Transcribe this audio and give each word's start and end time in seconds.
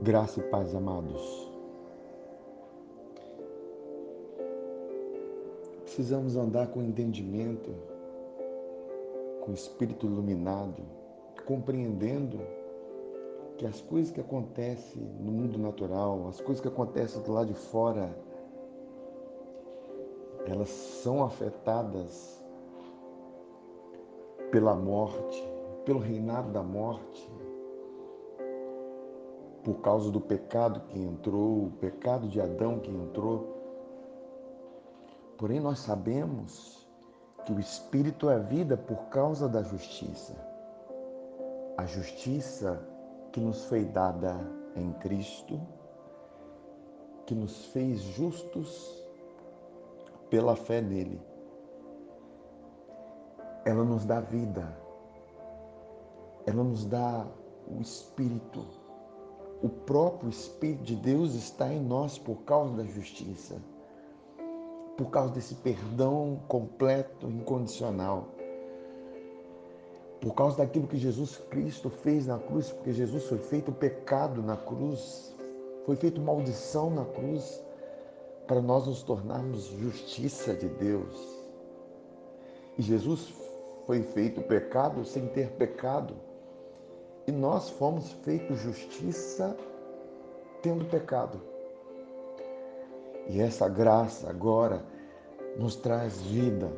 Graça 0.00 0.40
e 0.40 0.42
paz, 0.42 0.74
amados. 0.74 1.50
Precisamos 5.82 6.36
andar 6.36 6.66
com 6.66 6.82
entendimento, 6.82 7.72
com 9.40 9.52
espírito 9.52 10.06
iluminado, 10.06 10.82
compreendendo 11.46 12.40
que 13.56 13.64
as 13.64 13.80
coisas 13.80 14.10
que 14.10 14.20
acontecem 14.20 15.02
no 15.20 15.30
mundo 15.30 15.58
natural, 15.58 16.26
as 16.28 16.40
coisas 16.40 16.60
que 16.60 16.68
acontecem 16.68 17.22
do 17.22 17.32
lado 17.32 17.46
de 17.46 17.54
fora, 17.54 18.14
elas 20.46 20.68
são 20.68 21.24
afetadas 21.24 22.44
pela 24.50 24.74
morte, 24.74 25.42
pelo 25.84 26.00
reinado 26.00 26.50
da 26.50 26.62
morte, 26.62 27.30
por 29.64 29.80
causa 29.80 30.10
do 30.10 30.20
pecado 30.20 30.80
que 30.88 30.98
entrou, 30.98 31.64
o 31.64 31.70
pecado 31.80 32.28
de 32.28 32.38
Adão 32.38 32.78
que 32.78 32.90
entrou. 32.90 33.56
Porém, 35.38 35.58
nós 35.58 35.78
sabemos 35.78 36.86
que 37.46 37.52
o 37.52 37.58
Espírito 37.58 38.28
é 38.28 38.38
vida 38.38 38.76
por 38.76 39.08
causa 39.08 39.48
da 39.48 39.62
justiça. 39.62 40.36
A 41.78 41.86
justiça 41.86 42.86
que 43.32 43.40
nos 43.40 43.64
foi 43.64 43.86
dada 43.86 44.38
em 44.76 44.92
Cristo, 44.92 45.60
que 47.26 47.34
nos 47.34 47.66
fez 47.66 48.00
justos 48.00 49.02
pela 50.28 50.54
fé 50.54 50.82
nele. 50.82 51.20
Ela 53.64 53.82
nos 53.82 54.04
dá 54.04 54.20
vida, 54.20 54.76
ela 56.46 56.62
nos 56.62 56.84
dá 56.84 57.26
o 57.66 57.80
Espírito 57.80 58.83
o 59.62 59.68
próprio 59.68 60.30
Espírito 60.30 60.82
de 60.84 60.96
Deus 60.96 61.34
está 61.34 61.72
em 61.72 61.80
nós 61.80 62.18
por 62.18 62.42
causa 62.42 62.74
da 62.76 62.84
justiça, 62.84 63.56
por 64.96 65.10
causa 65.10 65.32
desse 65.32 65.54
perdão 65.56 66.40
completo, 66.48 67.28
incondicional, 67.28 68.28
por 70.20 70.34
causa 70.34 70.58
daquilo 70.58 70.86
que 70.86 70.96
Jesus 70.96 71.36
Cristo 71.50 71.90
fez 71.90 72.26
na 72.26 72.38
cruz, 72.38 72.70
porque 72.70 72.92
Jesus 72.92 73.24
foi 73.24 73.38
feito 73.38 73.72
pecado 73.72 74.42
na 74.42 74.56
cruz, 74.56 75.34
foi 75.84 75.96
feito 75.96 76.20
maldição 76.20 76.90
na 76.90 77.04
cruz, 77.04 77.62
para 78.46 78.60
nós 78.60 78.86
nos 78.86 79.02
tornarmos 79.02 79.64
justiça 79.64 80.54
de 80.54 80.68
Deus. 80.68 81.44
E 82.78 82.82
Jesus 82.82 83.32
foi 83.86 84.02
feito 84.02 84.42
pecado 84.42 85.04
sem 85.04 85.26
ter 85.28 85.50
pecado 85.52 86.14
e 87.26 87.32
nós 87.32 87.70
fomos 87.70 88.10
feitos 88.24 88.58
justiça 88.58 89.56
tendo 90.62 90.84
pecado. 90.86 91.40
E 93.28 93.40
essa 93.40 93.68
graça 93.68 94.28
agora 94.28 94.84
nos 95.58 95.76
traz 95.76 96.20
vida. 96.22 96.70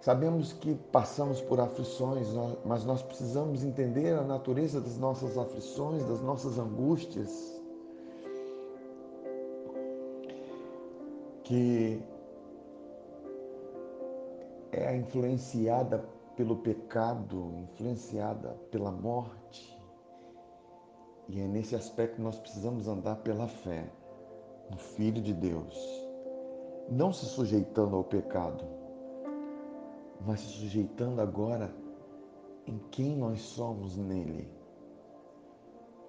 Sabemos 0.00 0.52
que 0.54 0.74
passamos 0.90 1.40
por 1.42 1.60
aflições, 1.60 2.26
mas 2.64 2.84
nós 2.84 3.02
precisamos 3.02 3.62
entender 3.62 4.14
a 4.14 4.22
natureza 4.22 4.80
das 4.80 4.96
nossas 4.96 5.36
aflições, 5.36 6.04
das 6.06 6.22
nossas 6.22 6.58
angústias. 6.58 7.60
Que 11.44 12.02
é 14.72 14.96
influenciada 14.96 16.02
pelo 16.40 16.56
pecado, 16.56 17.52
influenciada 17.54 18.48
pela 18.70 18.90
morte. 18.90 19.78
E 21.28 21.38
é 21.38 21.46
nesse 21.46 21.76
aspecto 21.76 22.14
que 22.14 22.22
nós 22.22 22.38
precisamos 22.38 22.88
andar 22.88 23.16
pela 23.16 23.46
fé 23.46 23.92
no 24.70 24.78
Filho 24.78 25.20
de 25.20 25.34
Deus, 25.34 25.76
não 26.88 27.12
se 27.12 27.26
sujeitando 27.26 27.94
ao 27.94 28.02
pecado, 28.02 28.64
mas 30.26 30.40
se 30.40 30.46
sujeitando 30.46 31.20
agora 31.20 31.70
em 32.66 32.78
quem 32.90 33.14
nós 33.18 33.42
somos 33.42 33.98
nele, 33.98 34.50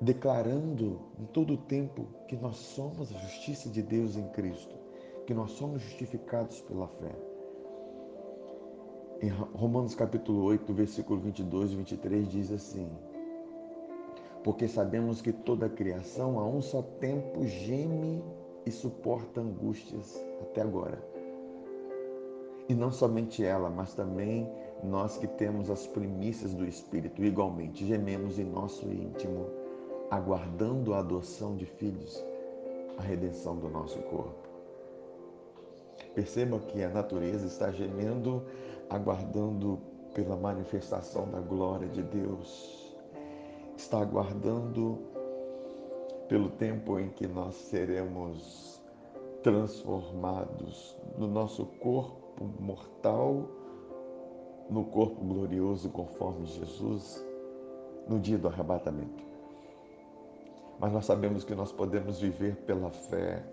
declarando 0.00 1.00
em 1.18 1.24
todo 1.26 1.54
o 1.54 1.62
tempo 1.64 2.06
que 2.28 2.36
nós 2.36 2.54
somos 2.54 3.12
a 3.12 3.18
justiça 3.18 3.68
de 3.68 3.82
Deus 3.82 4.16
em 4.16 4.28
Cristo, 4.28 4.76
que 5.26 5.34
nós 5.34 5.50
somos 5.50 5.82
justificados 5.82 6.60
pela 6.60 6.86
fé. 6.86 7.29
Em 9.22 9.28
Romanos 9.28 9.94
capítulo 9.94 10.44
8, 10.44 10.72
versículo 10.72 11.20
22 11.20 11.72
e 11.72 11.76
23 11.76 12.28
diz 12.30 12.50
assim: 12.50 12.88
Porque 14.42 14.66
sabemos 14.66 15.20
que 15.20 15.30
toda 15.30 15.66
a 15.66 15.68
criação 15.68 16.38
a 16.38 16.46
um 16.46 16.62
só 16.62 16.80
tempo 16.80 17.46
geme 17.46 18.24
e 18.64 18.70
suporta 18.70 19.42
angústias 19.42 20.18
até 20.40 20.62
agora. 20.62 21.04
E 22.66 22.74
não 22.74 22.90
somente 22.90 23.44
ela, 23.44 23.68
mas 23.68 23.92
também 23.92 24.50
nós 24.82 25.18
que 25.18 25.26
temos 25.26 25.68
as 25.68 25.86
primícias 25.86 26.54
do 26.54 26.64
Espírito, 26.64 27.22
igualmente 27.22 27.86
gememos 27.86 28.38
em 28.38 28.44
nosso 28.44 28.90
íntimo, 28.90 29.50
aguardando 30.10 30.94
a 30.94 31.00
adoção 31.00 31.56
de 31.56 31.66
filhos, 31.66 32.24
a 32.96 33.02
redenção 33.02 33.58
do 33.58 33.68
nosso 33.68 33.98
corpo. 33.98 34.49
Perceba 36.14 36.58
que 36.58 36.82
a 36.82 36.88
natureza 36.88 37.46
está 37.46 37.70
gemendo 37.70 38.42
aguardando 38.88 39.78
pela 40.14 40.36
manifestação 40.36 41.30
da 41.30 41.40
glória 41.40 41.88
de 41.88 42.02
Deus, 42.02 42.96
está 43.76 44.00
aguardando 44.00 44.98
pelo 46.28 46.50
tempo 46.50 46.98
em 46.98 47.08
que 47.10 47.26
nós 47.26 47.54
seremos 47.54 48.80
transformados 49.42 50.96
no 51.16 51.28
nosso 51.28 51.64
corpo 51.80 52.44
mortal, 52.58 53.48
no 54.68 54.84
corpo 54.84 55.24
glorioso 55.24 55.88
conforme 55.90 56.46
Jesus, 56.46 57.24
no 58.08 58.18
dia 58.18 58.38
do 58.38 58.48
arrebatamento. 58.48 59.24
Mas 60.78 60.92
nós 60.92 61.04
sabemos 61.04 61.44
que 61.44 61.54
nós 61.54 61.72
podemos 61.72 62.20
viver 62.20 62.56
pela 62.64 62.90
fé 62.90 63.44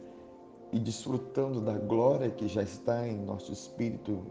e 0.72 0.79
desfrutando 0.79 1.61
da 1.61 1.78
glória 1.78 2.29
que 2.29 2.47
já 2.47 2.61
está 2.61 3.07
em 3.07 3.17
nosso 3.17 3.51
espírito 3.51 4.23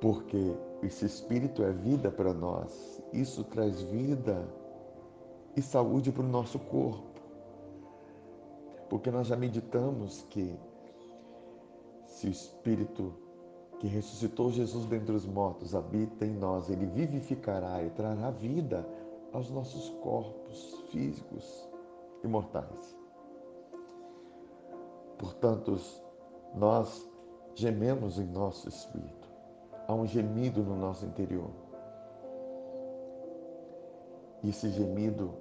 porque 0.00 0.54
esse 0.82 1.04
Espírito 1.04 1.62
é 1.62 1.72
vida 1.72 2.10
para 2.10 2.32
nós. 2.32 3.02
Isso 3.12 3.44
traz 3.44 3.82
vida 3.82 4.48
e 5.56 5.62
saúde 5.62 6.12
para 6.12 6.22
o 6.22 6.28
nosso 6.28 6.58
corpo. 6.58 7.20
Porque 8.88 9.10
nós 9.10 9.26
já 9.26 9.36
meditamos 9.36 10.24
que 10.30 10.56
se 12.06 12.26
o 12.26 12.30
Espírito 12.30 13.12
que 13.80 13.86
ressuscitou 13.86 14.50
Jesus 14.50 14.86
dentre 14.86 15.14
os 15.14 15.24
mortos 15.24 15.74
habita 15.74 16.24
em 16.24 16.32
nós, 16.32 16.68
ele 16.68 16.86
vivificará 16.86 17.82
e 17.84 17.90
trará 17.90 18.30
vida 18.30 18.84
aos 19.32 19.50
nossos 19.50 19.90
corpos 20.00 20.82
físicos 20.90 21.68
e 22.24 22.26
mortais. 22.26 22.97
Portanto, 25.18 25.76
nós 26.54 27.06
gememos 27.54 28.18
em 28.18 28.24
nosso 28.24 28.68
espírito 28.68 29.28
há 29.88 29.94
um 29.94 30.06
gemido 30.06 30.62
no 30.62 30.76
nosso 30.76 31.06
interior. 31.06 31.50
Esse 34.44 34.68
gemido 34.68 35.32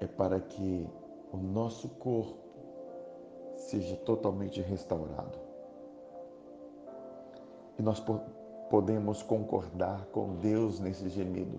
é 0.00 0.06
para 0.06 0.40
que 0.40 0.86
o 1.32 1.36
nosso 1.36 1.88
corpo 1.88 2.42
seja 3.56 3.96
totalmente 3.96 4.60
restaurado. 4.60 5.38
E 7.78 7.82
nós 7.82 8.02
podemos 8.68 9.22
concordar 9.22 10.04
com 10.06 10.36
Deus 10.36 10.80
nesse 10.80 11.08
gemido, 11.08 11.58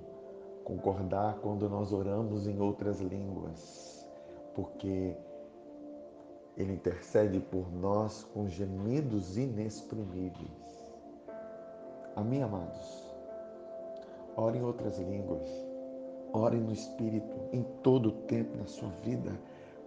concordar 0.63 1.39
quando 1.39 1.67
nós 1.69 1.91
oramos 1.91 2.47
em 2.47 2.59
outras 2.59 2.99
línguas, 2.99 4.07
porque 4.53 5.15
ele 6.57 6.73
intercede 6.73 7.39
por 7.39 7.71
nós 7.71 8.23
com 8.33 8.47
gemidos 8.47 9.37
inexprimíveis. 9.37 10.83
Amém, 12.15 12.43
amados? 12.43 13.13
Ore 14.35 14.59
em 14.59 14.63
outras 14.63 14.99
línguas. 14.99 15.47
Ore 16.31 16.57
no 16.57 16.71
Espírito 16.71 17.35
em 17.51 17.63
todo 17.81 18.09
o 18.09 18.11
tempo 18.23 18.57
na 18.57 18.65
sua 18.65 18.89
vida, 19.03 19.31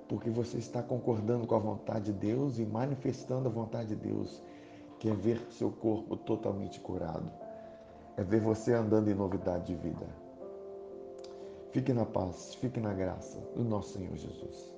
porque 0.08 0.30
você 0.30 0.58
está 0.58 0.82
concordando 0.82 1.46
com 1.46 1.54
a 1.54 1.58
vontade 1.58 2.12
de 2.12 2.12
Deus 2.12 2.58
e 2.58 2.64
manifestando 2.64 3.48
a 3.48 3.52
vontade 3.52 3.88
de 3.88 3.96
Deus, 3.96 4.40
que 5.00 5.08
é 5.08 5.14
ver 5.14 5.40
seu 5.50 5.70
corpo 5.70 6.16
totalmente 6.16 6.80
curado, 6.80 7.30
é 8.16 8.22
ver 8.22 8.40
você 8.40 8.72
andando 8.72 9.10
em 9.10 9.14
novidade 9.14 9.66
de 9.66 9.74
vida. 9.74 10.06
Fique 11.72 11.92
na 11.92 12.06
paz, 12.06 12.54
fique 12.54 12.80
na 12.80 12.94
graça 12.94 13.38
do 13.54 13.64
nosso 13.64 13.98
Senhor 13.98 14.16
Jesus. 14.16 14.75